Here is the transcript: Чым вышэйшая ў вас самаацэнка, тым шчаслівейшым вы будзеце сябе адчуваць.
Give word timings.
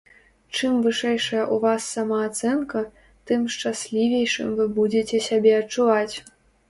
Чым 0.55 0.77
вышэйшая 0.85 1.41
ў 1.41 1.55
вас 1.65 1.81
самаацэнка, 1.97 2.81
тым 3.33 3.43
шчаслівейшым 3.57 4.49
вы 4.61 4.67
будзеце 4.79 5.23
сябе 5.29 5.53
адчуваць. 5.61 6.15